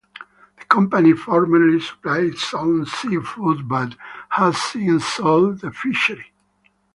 [0.57, 3.95] The company formerly supplied its own seafood but
[4.29, 6.33] has since sold the fishery.